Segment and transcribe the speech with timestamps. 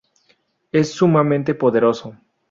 [0.71, 2.17] Es sumamente poderoso.